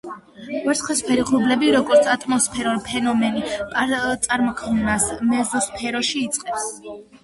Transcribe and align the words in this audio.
ვერცხლისფერი 0.61 1.25
ღრუბლები, 1.31 1.69
როგორც 1.75 2.09
ატმოსფეროს 2.15 2.83
ფენომენი 2.89 3.47
წარმოქმნას 4.27 5.11
მეზოსფეროში 5.33 6.29
იწყებს. 6.31 6.73